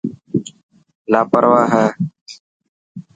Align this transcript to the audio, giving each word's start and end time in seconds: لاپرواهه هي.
لاپرواهه 1.11 1.65
هي. 1.73 1.87